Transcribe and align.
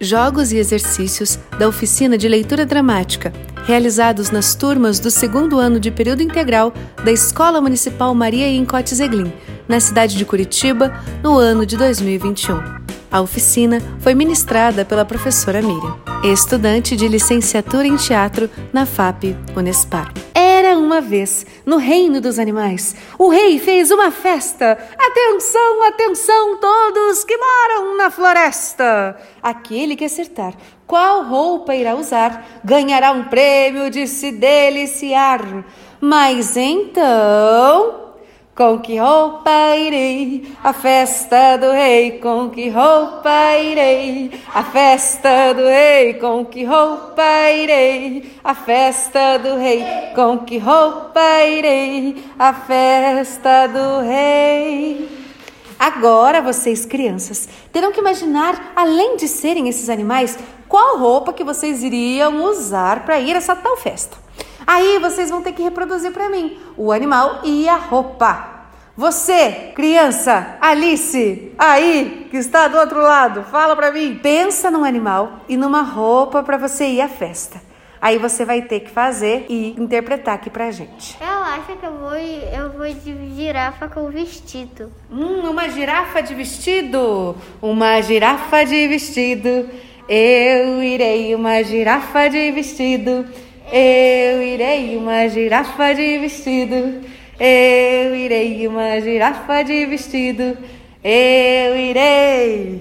jogos 0.00 0.50
e 0.50 0.56
exercícios 0.56 1.38
da 1.58 1.68
oficina 1.68 2.16
de 2.16 2.26
leitura 2.26 2.64
dramática, 2.64 3.32
realizados 3.66 4.30
nas 4.30 4.54
turmas 4.54 4.98
do 4.98 5.10
segundo 5.10 5.58
ano 5.58 5.78
de 5.78 5.90
período 5.90 6.22
integral 6.22 6.72
da 7.04 7.12
Escola 7.12 7.60
Municipal 7.60 8.14
Maria 8.14 8.48
Incote 8.48 8.94
Zeglin, 8.94 9.30
na 9.68 9.78
cidade 9.78 10.16
de 10.16 10.24
Curitiba, 10.24 10.92
no 11.22 11.38
ano 11.38 11.66
de 11.66 11.76
2021. 11.76 12.80
A 13.12 13.20
oficina 13.20 13.82
foi 13.98 14.14
ministrada 14.14 14.84
pela 14.84 15.04
professora 15.04 15.60
Miriam, 15.60 15.96
estudante 16.24 16.96
de 16.96 17.06
licenciatura 17.06 17.86
em 17.86 17.96
teatro 17.96 18.48
na 18.72 18.86
FAP 18.86 19.36
Unespar. 19.54 20.12
Era 20.70 20.78
uma 20.78 21.00
vez, 21.00 21.44
no 21.66 21.78
reino 21.78 22.20
dos 22.20 22.38
animais, 22.38 22.94
o 23.18 23.28
rei 23.28 23.58
fez 23.58 23.90
uma 23.90 24.12
festa. 24.12 24.78
Atenção, 24.96 25.82
atenção, 25.82 26.58
todos 26.58 27.24
que 27.24 27.36
moram 27.36 27.96
na 27.96 28.08
floresta! 28.08 29.16
Aquele 29.42 29.96
que 29.96 30.04
acertar 30.04 30.54
qual 30.86 31.24
roupa 31.24 31.74
irá 31.74 31.96
usar 31.96 32.60
ganhará 32.64 33.10
um 33.10 33.24
prêmio 33.24 33.90
de 33.90 34.06
se 34.06 34.30
deliciar. 34.30 35.64
Mas 36.00 36.56
então. 36.56 38.09
Com 38.60 38.78
que 38.78 38.98
roupa 38.98 39.74
irei 39.74 40.54
à 40.62 40.74
festa 40.74 41.56
do 41.56 41.70
rei? 41.70 42.18
Com 42.18 42.50
que 42.50 42.68
roupa 42.68 43.56
irei 43.56 44.30
à 44.52 44.62
festa 44.62 45.54
do 45.54 45.62
rei? 45.62 46.12
Com 46.20 46.44
que 46.44 46.62
roupa 46.62 47.50
irei 47.50 48.38
à 48.44 48.54
festa 48.54 49.38
do 49.38 49.56
rei? 49.56 49.82
Com 50.14 50.40
que 50.40 50.58
roupa 50.58 51.42
irei 51.46 52.22
à 52.38 52.52
festa 52.52 53.66
do 53.66 54.06
rei? 54.06 55.08
Agora 55.78 56.42
vocês, 56.42 56.84
crianças, 56.84 57.48
terão 57.72 57.92
que 57.92 58.00
imaginar, 58.00 58.74
além 58.76 59.16
de 59.16 59.26
serem 59.26 59.70
esses 59.70 59.88
animais, 59.88 60.38
qual 60.68 60.98
roupa 60.98 61.32
que 61.32 61.42
vocês 61.42 61.82
iriam 61.82 62.44
usar 62.44 63.06
para 63.06 63.18
ir 63.20 63.34
a 63.34 63.38
essa 63.38 63.56
tal 63.56 63.78
festa. 63.78 64.18
Aí 64.72 65.00
vocês 65.00 65.28
vão 65.28 65.42
ter 65.42 65.50
que 65.52 65.64
reproduzir 65.64 66.12
para 66.12 66.28
mim 66.28 66.56
o 66.76 66.92
animal 66.92 67.40
e 67.42 67.68
a 67.68 67.74
roupa. 67.74 68.68
Você, 68.96 69.72
criança, 69.74 70.58
Alice, 70.60 71.50
aí 71.58 72.28
que 72.30 72.36
está 72.36 72.68
do 72.68 72.78
outro 72.78 73.02
lado, 73.02 73.42
fala 73.42 73.74
para 73.74 73.90
mim. 73.90 74.20
Pensa 74.22 74.70
num 74.70 74.84
animal 74.84 75.40
e 75.48 75.56
numa 75.56 75.82
roupa 75.82 76.44
para 76.44 76.56
você 76.56 76.86
ir 76.86 77.00
à 77.00 77.08
festa. 77.08 77.60
Aí 78.00 78.16
você 78.16 78.44
vai 78.44 78.62
ter 78.62 78.78
que 78.78 78.90
fazer 78.90 79.44
e 79.48 79.70
interpretar 79.76 80.36
aqui 80.36 80.48
pra 80.48 80.70
gente. 80.70 81.18
Eu 81.20 81.26
acho 81.26 81.76
que 81.76 81.84
eu 81.84 81.98
vou, 81.98 82.14
eu 82.14 82.70
vou 82.70 82.94
de 82.94 83.34
girafa 83.34 83.88
com 83.88 84.08
vestido. 84.08 84.92
Hum, 85.10 85.50
uma 85.50 85.68
girafa 85.68 86.22
de 86.22 86.32
vestido? 86.32 87.34
Uma 87.60 88.00
girafa 88.02 88.64
de 88.64 88.86
vestido. 88.86 89.68
Eu 90.08 90.80
irei 90.80 91.34
uma 91.34 91.60
girafa 91.64 92.28
de 92.28 92.52
vestido. 92.52 93.26
Eu 93.72 94.42
irei 94.42 94.96
uma 94.96 95.28
girafa 95.28 95.94
de 95.94 96.18
vestido. 96.18 97.00
Eu 97.38 98.16
irei 98.16 98.66
uma 98.66 99.00
girafa 99.00 99.62
de 99.62 99.86
vestido. 99.86 100.58
Eu 101.02 101.76
irei. 101.76 102.78